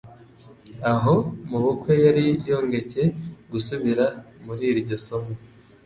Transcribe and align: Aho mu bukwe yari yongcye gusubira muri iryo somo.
Aho 0.91 1.15
mu 1.49 1.57
bukwe 1.63 1.93
yari 2.05 2.25
yongcye 2.49 3.03
gusubira 3.51 4.05
muri 4.45 4.63
iryo 4.73 4.95
somo. 5.05 5.33